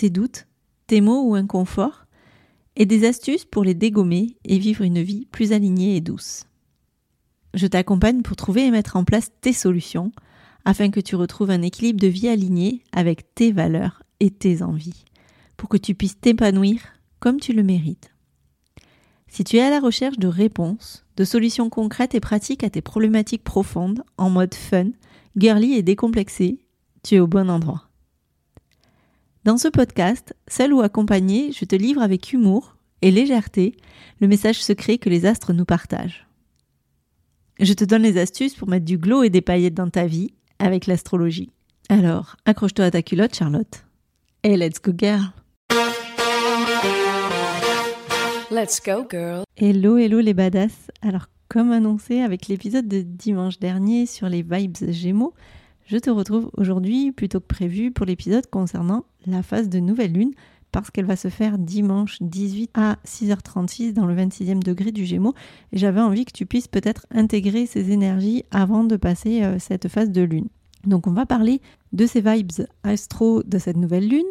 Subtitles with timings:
[0.00, 0.46] tes doutes,
[0.86, 2.06] tes maux ou inconforts,
[2.74, 6.44] et des astuces pour les dégommer et vivre une vie plus alignée et douce.
[7.52, 10.10] Je t'accompagne pour trouver et mettre en place tes solutions
[10.64, 15.04] afin que tu retrouves un équilibre de vie aligné avec tes valeurs et tes envies,
[15.58, 16.80] pour que tu puisses t'épanouir
[17.18, 18.10] comme tu le mérites.
[19.28, 22.80] Si tu es à la recherche de réponses, de solutions concrètes et pratiques à tes
[22.80, 24.92] problématiques profondes en mode fun,
[25.36, 26.64] girly et décomplexé,
[27.02, 27.89] tu es au bon endroit.
[29.42, 33.74] Dans ce podcast, seul ou accompagné, je te livre avec humour et légèreté
[34.20, 36.26] le message secret que les astres nous partagent.
[37.58, 40.34] Je te donne les astuces pour mettre du glow et des paillettes dans ta vie
[40.58, 41.48] avec l'astrologie.
[41.88, 43.86] Alors, accroche-toi à ta culotte, Charlotte.
[44.42, 45.32] Et let's go, girl!
[48.50, 49.44] Let's go, girl!
[49.56, 50.90] Hello, hello les badass!
[51.00, 55.32] Alors, comme annoncé avec l'épisode de dimanche dernier sur les vibes Gémeaux,
[55.90, 60.30] je te retrouve aujourd'hui plutôt que prévu pour l'épisode concernant la phase de nouvelle lune
[60.70, 65.34] parce qu'elle va se faire dimanche 18 à 6h36 dans le 26e degré du Gémeaux
[65.72, 69.88] et j'avais envie que tu puisses peut-être intégrer ces énergies avant de passer euh, cette
[69.88, 70.46] phase de lune.
[70.86, 71.60] Donc on va parler
[71.92, 72.52] de ces vibes
[72.84, 74.22] astro de cette nouvelle lune.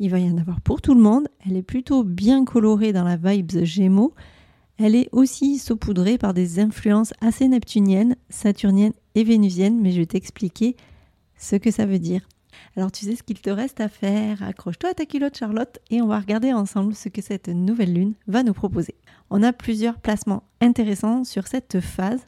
[0.00, 1.28] Il va y en avoir pour tout le monde.
[1.46, 4.12] Elle est plutôt bien colorée dans la vibes Gémeaux.
[4.76, 10.06] Elle est aussi saupoudrée par des influences assez neptuniennes, saturniennes et vénusiennes, mais je vais
[10.06, 10.76] t'expliquer
[11.40, 12.20] ce que ça veut dire.
[12.76, 16.02] Alors tu sais ce qu'il te reste à faire, accroche-toi à ta culotte Charlotte et
[16.02, 18.94] on va regarder ensemble ce que cette nouvelle lune va nous proposer.
[19.30, 22.26] On a plusieurs placements intéressants sur cette phase,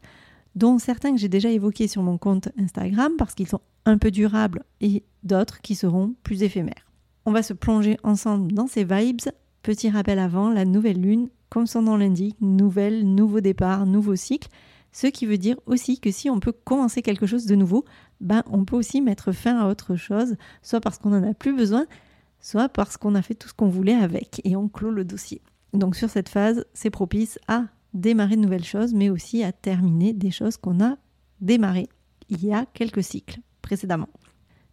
[0.55, 4.11] dont certains que j'ai déjà évoqués sur mon compte Instagram parce qu'ils sont un peu
[4.11, 6.91] durables et d'autres qui seront plus éphémères.
[7.25, 9.21] On va se plonger ensemble dans ces vibes.
[9.63, 14.49] Petit rappel avant, la nouvelle lune, comme son nom l'indique, nouvelle, nouveau départ, nouveau cycle.
[14.93, 17.85] Ce qui veut dire aussi que si on peut commencer quelque chose de nouveau,
[18.21, 21.57] ben on peut aussi mettre fin à autre chose, soit parce qu'on n'en a plus
[21.57, 21.87] besoin,
[22.41, 25.41] soit parce qu'on a fait tout ce qu'on voulait avec et on clôt le dossier.
[25.73, 27.65] Donc sur cette phase, c'est propice à
[27.95, 30.97] démarrer de nouvelles choses, mais aussi à terminer des choses qu'on a
[31.41, 31.89] démarrées
[32.29, 34.09] il y a quelques cycles précédemment.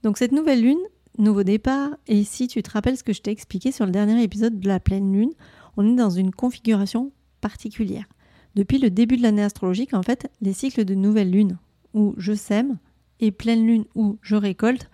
[0.03, 0.79] Donc cette nouvelle lune,
[1.18, 4.22] nouveau départ, et si tu te rappelles ce que je t'ai expliqué sur le dernier
[4.24, 5.31] épisode de la pleine lune,
[5.78, 8.06] on est dans une configuration particulière.
[8.55, 11.57] Depuis le début de l'année astrologique, en fait, les cycles de nouvelle lune,
[11.93, 12.77] où je sème,
[13.19, 14.89] et pleine lune, où je récolte,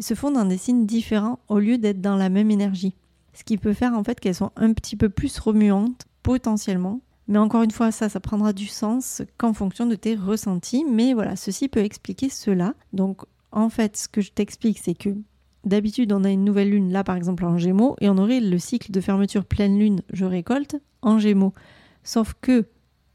[0.00, 2.94] se font dans des signes différents au lieu d'être dans la même énergie.
[3.32, 7.00] Ce qui peut faire en fait qu'elles sont un petit peu plus remuantes, potentiellement.
[7.28, 10.84] Mais encore une fois, ça, ça prendra du sens qu'en fonction de tes ressentis.
[10.90, 12.74] Mais voilà, ceci peut expliquer cela.
[12.92, 15.10] Donc, en fait, ce que je t'explique, c'est que
[15.64, 18.58] d'habitude, on a une nouvelle lune, là par exemple en gémeaux, et on aurait le
[18.58, 21.52] cycle de fermeture pleine lune, je récolte, en gémeaux.
[22.02, 22.66] Sauf que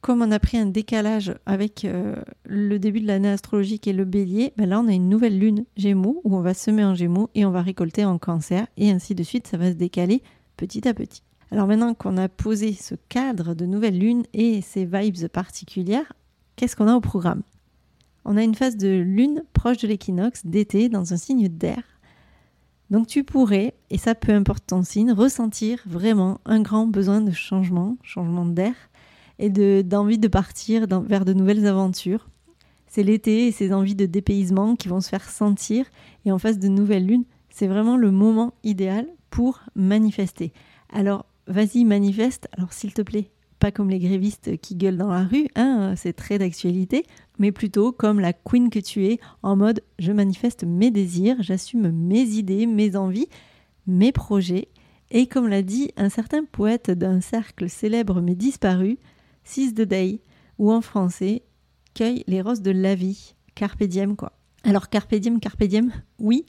[0.03, 4.03] comme on a pris un décalage avec euh, le début de l'année astrologique et le
[4.03, 7.29] bélier, ben là on a une nouvelle lune gémeaux où on va semer en gémeaux
[7.35, 10.21] et on va récolter en cancer et ainsi de suite, ça va se décaler
[10.57, 11.23] petit à petit.
[11.51, 16.11] Alors maintenant qu'on a posé ce cadre de nouvelle lune et ces vibes particulières,
[16.57, 17.43] qu'est-ce qu'on a au programme?
[18.25, 21.81] On a une phase de lune proche de l'équinoxe d'été dans un signe d'air.
[22.89, 27.31] Donc tu pourrais, et ça peu importe ton signe, ressentir vraiment un grand besoin de
[27.31, 28.75] changement, changement d'air
[29.39, 29.49] et
[29.83, 32.29] d'envie de, partir vers de nouvelles aventures.
[32.87, 35.85] C'est l'été et ces envies de dépaysement qui vont se faire sentir
[36.25, 40.53] et en face de nouvelles lunes, c'est vraiment le moment idéal pour manifester.
[40.91, 45.23] Alors vas-y, manifeste, alors s'il te plaît, pas comme les grévistes qui gueulent dans la
[45.23, 47.05] rue, hein, c'est très d'actualité,
[47.39, 51.89] mais plutôt comme la queen que tu es, en mode je manifeste mes désirs, j'assume
[51.89, 53.29] mes idées, mes envies,
[53.87, 54.67] mes projets,
[55.11, 58.97] et comme l'a dit un certain poète d'un cercle célèbre mais disparu,
[59.43, 60.21] 6 de day,
[60.57, 61.43] ou en français,
[61.93, 63.35] cueille les roses de la vie.
[63.55, 63.83] Carpe
[64.17, 64.33] quoi.
[64.63, 66.45] Alors, carpe diem, oui,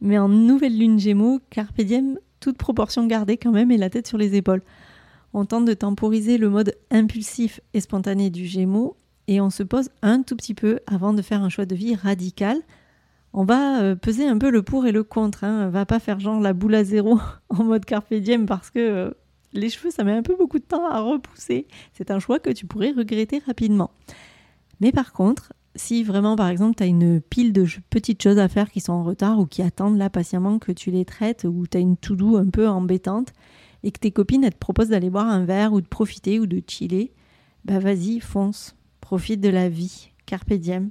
[0.00, 1.80] mais en nouvelle lune gémeaux, carpe
[2.40, 4.62] toute proportion gardée quand même et la tête sur les épaules.
[5.32, 8.96] On tente de temporiser le mode impulsif et spontané du gémeaux
[9.28, 11.94] et on se pose un tout petit peu avant de faire un choix de vie
[11.94, 12.58] radical.
[13.32, 15.44] On va euh, peser un peu le pour et le contre.
[15.44, 15.66] Hein.
[15.66, 17.18] On va pas faire genre la boule à zéro
[17.48, 19.10] en mode carpe diem parce que euh,
[19.56, 21.66] les cheveux, ça met un peu beaucoup de temps à repousser.
[21.92, 23.90] C'est un choix que tu pourrais regretter rapidement.
[24.80, 28.48] Mais par contre, si vraiment, par exemple, tu as une pile de petites choses à
[28.48, 31.66] faire qui sont en retard ou qui attendent là patiemment que tu les traites, ou
[31.66, 33.32] tu as une to-do un peu embêtante,
[33.82, 36.46] et que tes copines elles te proposent d'aller boire un verre ou de profiter ou
[36.46, 37.12] de chiller,
[37.64, 40.90] bah vas-y, fonce, profite de la vie, carpe diem.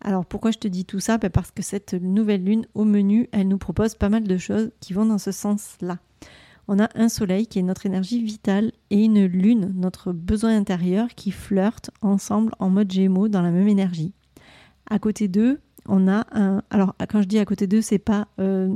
[0.00, 1.18] Alors pourquoi je te dis tout ça?
[1.18, 4.70] Bah Parce que cette nouvelle lune au menu, elle nous propose pas mal de choses
[4.80, 5.98] qui vont dans ce sens-là.
[6.72, 11.08] On a un soleil qui est notre énergie vitale et une lune, notre besoin intérieur,
[11.16, 14.12] qui flirtent ensemble en mode gémeaux dans la même énergie.
[14.88, 15.58] À côté d'eux,
[15.88, 16.62] on a un.
[16.70, 18.72] Alors, quand je dis à côté d'eux, c'est pas euh,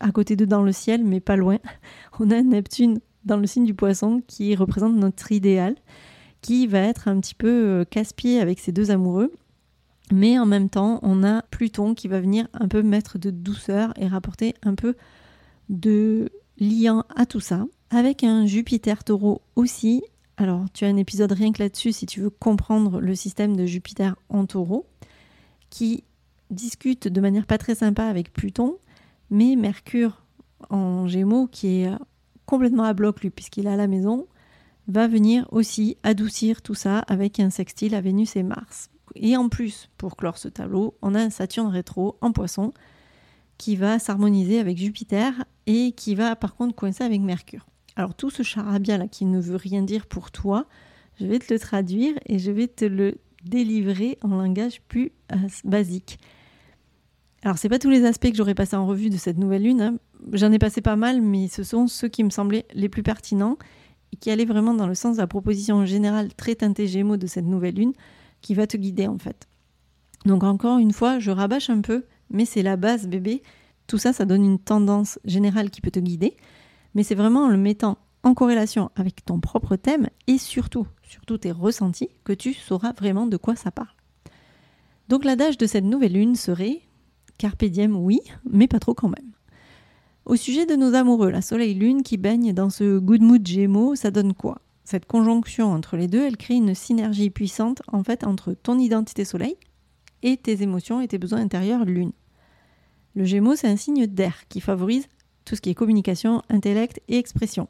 [0.00, 1.56] à côté d'eux dans le ciel, mais pas loin.
[2.20, 5.76] On a un Neptune dans le signe du poisson qui représente notre idéal,
[6.42, 9.32] qui va être un petit peu euh, casse-pied avec ses deux amoureux.
[10.12, 13.94] Mais en même temps, on a Pluton qui va venir un peu mettre de douceur
[13.96, 14.94] et rapporter un peu
[15.70, 20.02] de liant à tout ça, avec un Jupiter taureau aussi.
[20.36, 23.66] Alors, tu as un épisode rien que là-dessus si tu veux comprendre le système de
[23.66, 24.86] Jupiter en taureau,
[25.70, 26.04] qui
[26.50, 28.76] discute de manière pas très sympa avec Pluton,
[29.30, 30.22] mais Mercure
[30.68, 31.90] en gémeaux, qui est
[32.46, 34.26] complètement à bloc lui, puisqu'il est à la maison,
[34.88, 38.90] va venir aussi adoucir tout ça avec un sextile à Vénus et Mars.
[39.14, 42.72] Et en plus, pour clore ce tableau, on a un Saturne rétro en poisson
[43.60, 47.66] qui va s'harmoniser avec Jupiter et qui va par contre coincer avec Mercure.
[47.94, 50.64] Alors tout ce charabia là qui ne veut rien dire pour toi,
[51.20, 55.36] je vais te le traduire et je vais te le délivrer en langage plus euh,
[55.64, 56.18] basique.
[57.42, 59.82] Alors c'est pas tous les aspects que j'aurais passé en revue de cette nouvelle lune,
[59.82, 59.98] hein.
[60.32, 63.58] j'en ai passé pas mal, mais ce sont ceux qui me semblaient les plus pertinents
[64.14, 67.26] et qui allaient vraiment dans le sens de la proposition générale très teintée Gémeaux de
[67.26, 67.92] cette nouvelle lune
[68.40, 69.48] qui va te guider en fait.
[70.24, 73.42] Donc encore une fois, je rabâche un peu mais c'est la base bébé.
[73.86, 76.36] Tout ça, ça donne une tendance générale qui peut te guider,
[76.94, 81.38] mais c'est vraiment en le mettant en corrélation avec ton propre thème et surtout, surtout
[81.38, 83.88] tes ressentis, que tu sauras vraiment de quoi ça parle.
[85.08, 86.82] Donc l'adage de cette nouvelle lune serait
[87.38, 89.32] Carpe diem, oui, mais pas trop quand même.
[90.26, 94.10] Au sujet de nos amoureux, la soleil-lune qui baigne dans ce good mood gémeaux, ça
[94.10, 94.60] donne quoi?
[94.84, 99.24] Cette conjonction entre les deux, elle crée une synergie puissante en fait entre ton identité
[99.24, 99.56] soleil
[100.22, 102.12] et tes émotions et tes besoins intérieurs lune.
[103.14, 105.06] Le Gémeaux, c'est un signe d'air qui favorise
[105.44, 107.68] tout ce qui est communication, intellect et expression.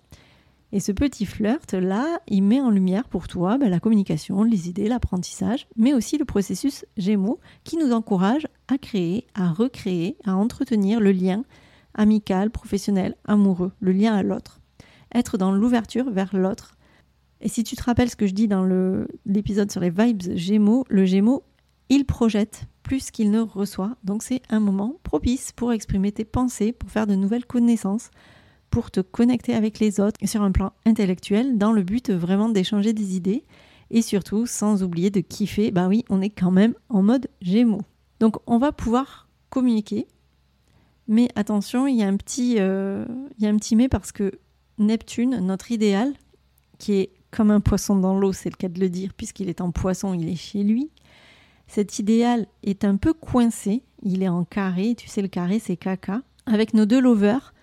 [0.73, 4.89] Et ce petit flirt-là, il met en lumière pour toi ben, la communication, les idées,
[4.89, 11.01] l'apprentissage, mais aussi le processus Gémeaux qui nous encourage à créer, à recréer, à entretenir
[11.01, 11.45] le lien
[11.95, 14.61] amical, professionnel, amoureux, le lien à l'autre.
[15.13, 16.77] Être dans l'ouverture vers l'autre.
[17.41, 18.65] Et si tu te rappelles ce que je dis dans
[19.27, 21.43] l'épisode sur les vibes Gémeaux, le Gémeaux,
[21.91, 23.97] il projette plus qu'il ne reçoit.
[24.05, 28.11] Donc c'est un moment propice pour exprimer tes pensées, pour faire de nouvelles connaissances,
[28.71, 32.93] pour te connecter avec les autres sur un plan intellectuel dans le but vraiment d'échanger
[32.93, 33.45] des idées
[33.91, 35.73] et surtout sans oublier de kiffer.
[35.73, 37.83] Bah oui, on est quand même en mode Gémeaux.
[38.21, 40.07] Donc on va pouvoir communiquer.
[41.09, 43.05] Mais attention, il y a un petit, euh,
[43.37, 44.31] il y a un petit mais parce que
[44.79, 46.15] Neptune, notre idéal,
[46.79, 49.61] qui est comme un poisson dans l'eau, c'est le cas de le dire, puisqu'il est
[49.61, 50.91] en poisson, il est chez lui,
[51.71, 55.77] cet idéal est un peu coincé, il est en carré, tu sais le carré c'est
[55.77, 57.55] caca, avec nos deux lovers,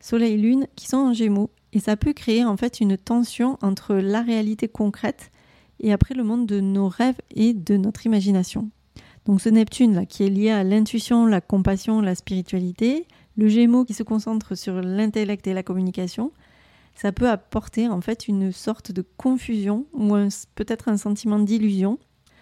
[0.00, 1.50] Soleil Lune, qui sont en gémeaux.
[1.74, 5.30] Et ça peut créer en fait une tension entre la réalité concrète
[5.78, 8.70] et après le monde de nos rêves et de notre imagination.
[9.26, 13.06] Donc ce Neptune là qui est lié à l'intuition, la compassion, la spiritualité,
[13.36, 16.32] le Gémeaux qui se concentre sur l'intellect et la communication,
[16.94, 20.16] ça peut apporter en fait une sorte de confusion ou
[20.54, 21.98] peut-être un sentiment d'illusion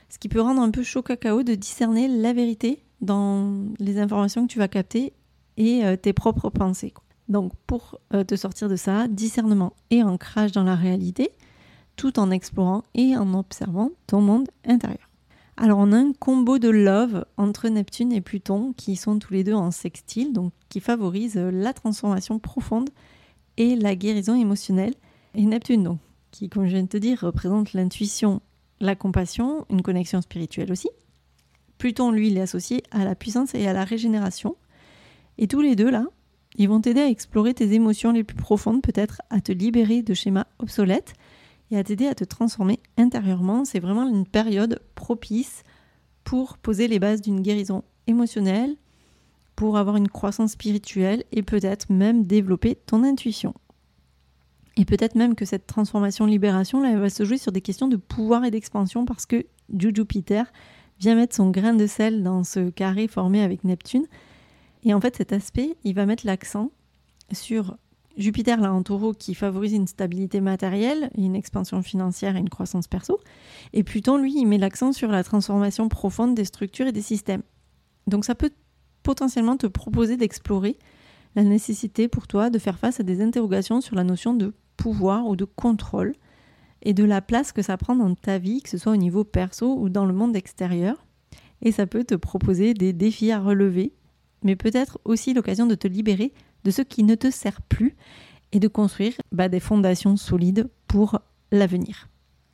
[0.09, 4.47] ce qui peut rendre un peu chaud cacao de discerner la vérité dans les informations
[4.47, 5.13] que tu vas capter
[5.57, 6.95] et euh, tes propres pensées.
[7.29, 11.31] Donc pour euh, te sortir de ça, discernement et ancrage dans la réalité,
[11.97, 15.09] tout en explorant et en observant ton monde intérieur.
[15.57, 19.45] Alors on a un combo de love entre Neptune et Pluton qui sont tous les
[19.45, 22.91] deux en sextile, donc qui favorise la transformation profonde
[23.57, 24.95] et la guérison émotionnelle.
[25.35, 25.99] Et Neptune, donc,
[26.31, 28.41] qui, comme je viens de te dire, représente l'intuition
[28.81, 30.89] la compassion, une connexion spirituelle aussi.
[31.79, 34.57] Pluton, lui, il est associé à la puissance et à la régénération.
[35.39, 36.07] Et tous les deux, là,
[36.57, 40.15] ils vont t'aider à explorer tes émotions les plus profondes, peut-être à te libérer de
[40.15, 41.15] schémas obsolètes
[41.71, 43.65] et à t'aider à te transformer intérieurement.
[43.65, 45.63] C'est vraiment une période propice
[46.25, 48.77] pour poser les bases d'une guérison émotionnelle,
[49.55, 53.55] pour avoir une croissance spirituelle et peut-être même développer ton intuition.
[54.79, 57.97] Et peut-être même que cette transformation-libération, là, elle va se jouer sur des questions de
[57.97, 59.45] pouvoir et d'expansion parce que
[59.77, 60.45] Juju Peter
[61.01, 64.07] vient mettre son grain de sel dans ce carré formé avec Neptune.
[64.85, 66.71] Et en fait, cet aspect, il va mettre l'accent
[67.33, 67.77] sur
[68.17, 72.87] Jupiter là en taureau qui favorise une stabilité matérielle, une expansion financière et une croissance
[72.87, 73.19] perso.
[73.73, 77.43] Et Pluton, lui, il met l'accent sur la transformation profonde des structures et des systèmes.
[78.07, 78.51] Donc ça peut
[79.03, 80.79] potentiellement te proposer d'explorer
[81.35, 85.27] la nécessité pour toi de faire face à des interrogations sur la notion de pouvoir
[85.27, 86.15] ou de contrôle
[86.83, 89.25] et de la place que ça prend dans ta vie, que ce soit au niveau
[89.25, 91.05] perso ou dans le monde extérieur.
[91.61, 93.93] Et ça peut te proposer des défis à relever,
[94.43, 96.33] mais peut-être aussi l'occasion de te libérer
[96.65, 97.97] de ce qui ne te sert plus
[98.53, 101.19] et de construire bah, des fondations solides pour
[101.51, 102.09] l'avenir.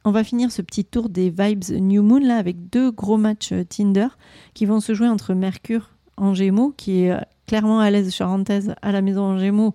[0.07, 3.53] On va finir ce petit tour des vibes New Moon là avec deux gros matchs
[3.53, 4.09] euh, Tinder
[4.53, 8.75] qui vont se jouer entre Mercure en Gémeaux, qui est euh, clairement à l'aise charentaise
[8.83, 9.73] à la maison en Gémeaux,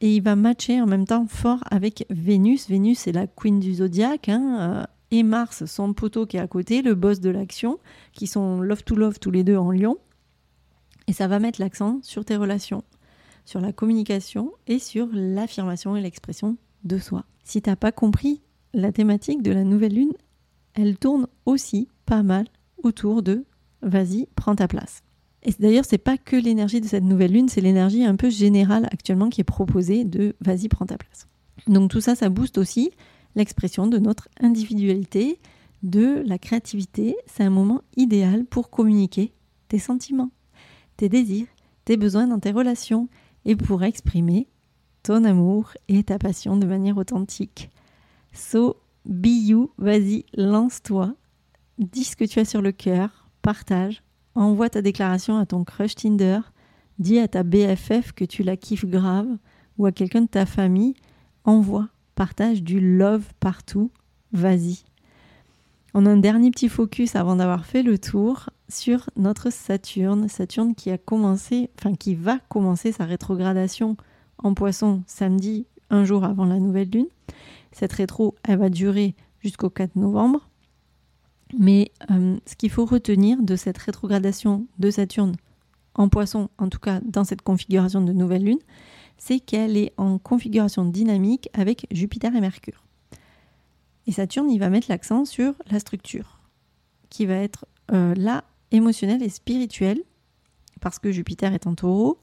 [0.00, 2.68] et il va matcher en même temps fort avec Vénus.
[2.68, 6.48] Vénus, c'est la queen du zodiaque, hein, euh, et Mars, son poteau qui est à
[6.48, 7.78] côté, le boss de l'action,
[8.12, 9.96] qui sont love to love tous les deux en lion.
[11.06, 12.82] Et ça va mettre l'accent sur tes relations,
[13.44, 17.24] sur la communication et sur l'affirmation et l'expression de soi.
[17.44, 18.42] Si t'as pas compris,
[18.74, 20.12] la thématique de la nouvelle lune,
[20.74, 22.46] elle tourne aussi pas mal
[22.82, 23.44] autour de
[23.82, 25.02] vas-y, prends ta place.
[25.46, 28.88] Et d'ailleurs, c'est pas que l'énergie de cette nouvelle lune, c'est l'énergie un peu générale
[28.90, 31.28] actuellement qui est proposée de vas-y, prends ta place.
[31.68, 32.90] Donc tout ça, ça booste aussi
[33.36, 35.38] l'expression de notre individualité,
[35.84, 37.16] de la créativité.
[37.26, 39.32] C'est un moment idéal pour communiquer
[39.68, 40.32] tes sentiments,
[40.96, 41.46] tes désirs,
[41.84, 43.08] tes besoins dans tes relations
[43.44, 44.48] et pour exprimer
[45.04, 47.70] ton amour et ta passion de manière authentique.
[48.32, 51.14] So, be you, vas-y, lance-toi,
[51.78, 54.02] dis ce que tu as sur le cœur, partage,
[54.36, 56.40] envoie ta déclaration à ton crush Tinder,
[56.98, 59.28] dis à ta BFF que tu la kiffes grave
[59.78, 60.94] ou à quelqu'un de ta famille,
[61.44, 63.90] envoie, partage du love partout,
[64.32, 64.84] vas-y.
[65.94, 70.74] On a un dernier petit focus avant d'avoir fait le tour sur notre Saturne, Saturne
[70.74, 73.96] qui a commencé, enfin qui va commencer sa rétrogradation
[74.38, 77.06] en poisson samedi, un jour avant la nouvelle lune.
[77.72, 80.48] Cette rétro, elle va durer jusqu'au 4 novembre.
[81.56, 85.36] Mais euh, ce qu'il faut retenir de cette rétrogradation de Saturne
[85.94, 88.58] en poisson, en tout cas dans cette configuration de nouvelle lune,
[89.18, 92.84] c'est qu'elle est en configuration dynamique avec Jupiter et Mercure.
[94.06, 96.40] Et Saturne, il va mettre l'accent sur la structure,
[97.08, 100.02] qui va être euh, là émotionnelle et spirituelle,
[100.80, 102.18] parce que Jupiter est en taureau.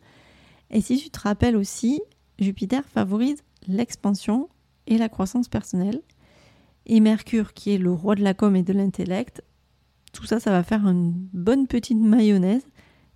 [0.69, 2.01] Et si tu te rappelles aussi,
[2.39, 4.49] Jupiter favorise l'expansion
[4.87, 6.01] et la croissance personnelle.
[6.85, 9.43] Et Mercure, qui est le roi de la com et de l'intellect,
[10.11, 12.65] tout ça, ça va faire une bonne petite mayonnaise.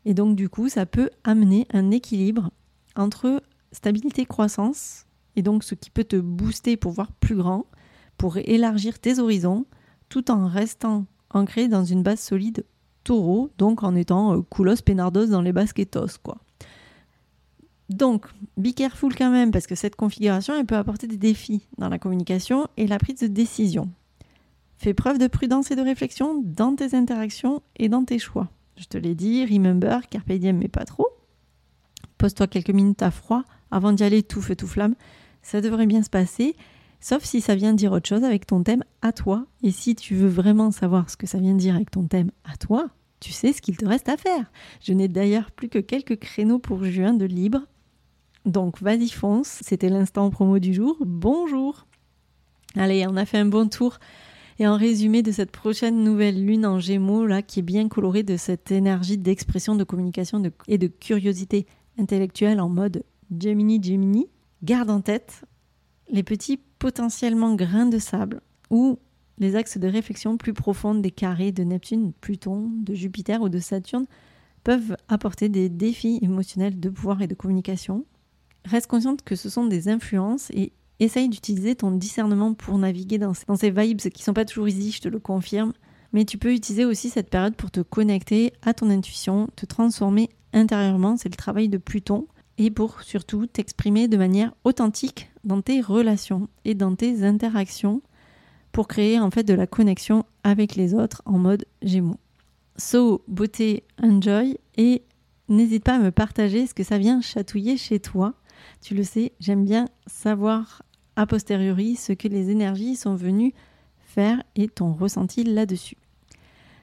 [0.05, 2.51] Et donc, du coup, ça peut amener un équilibre
[2.95, 5.05] entre stabilité croissance,
[5.35, 7.65] et donc ce qui peut te booster pour voir plus grand,
[8.17, 9.65] pour élargir tes horizons,
[10.09, 12.65] tout en restant ancré dans une base solide
[13.03, 16.37] taureau, donc en étant euh, coolos pénardos dans les basketos, quoi.
[17.89, 18.25] Donc,
[18.57, 21.99] be careful quand même, parce que cette configuration, elle peut apporter des défis dans la
[21.99, 23.89] communication et la prise de décision.
[24.77, 28.49] Fais preuve de prudence et de réflexion dans tes interactions et dans tes choix.
[28.75, 31.07] Je te l'ai dit, remember, carpe diem, mais pas trop.
[32.17, 34.95] Pose-toi quelques minutes à froid avant d'y aller tout feu tout flamme.
[35.41, 36.55] Ça devrait bien se passer,
[36.99, 39.45] sauf si ça vient dire autre chose avec ton thème à toi.
[39.63, 42.57] Et si tu veux vraiment savoir ce que ça vient dire avec ton thème à
[42.57, 42.89] toi,
[43.19, 44.51] tu sais ce qu'il te reste à faire.
[44.81, 47.61] Je n'ai d'ailleurs plus que quelques créneaux pour juin de libre
[48.47, 50.97] donc vas-y fonce, c'était l'instant promo du jour.
[51.01, 51.85] Bonjour
[52.75, 53.99] Allez, on a fait un bon tour.
[54.59, 58.23] Et en résumé de cette prochaine nouvelle lune en gémeaux, là, qui est bien colorée
[58.23, 61.67] de cette énergie d'expression, de communication et de curiosité
[61.99, 63.03] intellectuelle en mode
[63.37, 64.27] Gemini Gemini,
[64.63, 65.43] garde en tête
[66.09, 68.97] les petits potentiellement grains de sable ou
[69.39, 73.59] les axes de réflexion plus profonds des carrés de Neptune, Pluton, de Jupiter ou de
[73.59, 74.05] Saturne
[74.63, 78.05] peuvent apporter des défis émotionnels de pouvoir et de communication
[78.65, 83.33] Reste consciente que ce sont des influences et essaye d'utiliser ton discernement pour naviguer dans,
[83.33, 85.73] ces vibes qui sont pas toujours easy, je te le confirme.
[86.13, 90.29] Mais tu peux utiliser aussi cette période pour te connecter à ton intuition, te transformer
[90.53, 95.81] intérieurement, c'est le travail de Pluton, et pour surtout t'exprimer de manière authentique dans tes
[95.81, 98.01] relations et dans tes interactions
[98.71, 102.19] pour créer en fait de la connexion avec les autres en mode Gémeaux.
[102.77, 105.03] So, beauté, enjoy et
[105.49, 108.33] n'hésite pas à me partager ce que ça vient chatouiller chez toi
[108.81, 110.83] tu le sais, j'aime bien savoir
[111.15, 113.53] a posteriori ce que les énergies sont venues
[114.05, 115.97] faire et ton ressenti là-dessus.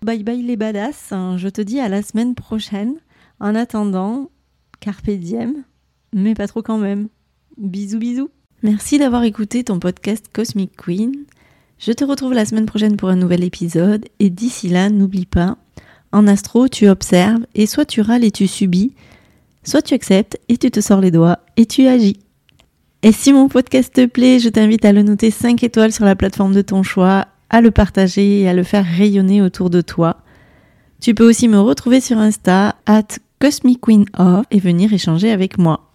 [0.02, 1.36] Bye bye les badass, hein.
[1.38, 2.96] je te dis à la semaine prochaine.
[3.40, 4.30] En attendant,
[4.80, 5.64] carpe diem,
[6.12, 7.08] mais pas trop quand même.
[7.56, 8.30] Bisous bisous.
[8.62, 11.12] Merci d'avoir écouté ton podcast Cosmic Queen.
[11.78, 15.56] Je te retrouve la semaine prochaine pour un nouvel épisode et d'ici là, n'oublie pas,
[16.12, 18.94] en astro, tu observes et soit tu râles et tu subis,
[19.64, 22.18] Soit tu acceptes et tu te sors les doigts et tu agis.
[23.02, 26.16] Et si mon podcast te plaît, je t'invite à le noter 5 étoiles sur la
[26.16, 30.22] plateforme de ton choix, à le partager et à le faire rayonner autour de toi.
[31.00, 35.90] Tu peux aussi me retrouver sur Insta, at CosmicQueenOf, et venir échanger avec moi.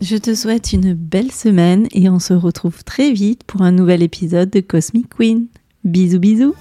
[0.00, 4.02] Je te souhaite une belle semaine et on se retrouve très vite pour un nouvel
[4.02, 5.46] épisode de Cosmic Queen.
[5.84, 6.54] Bisous bisous